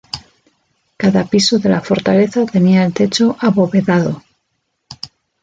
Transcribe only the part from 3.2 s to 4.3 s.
abovedado.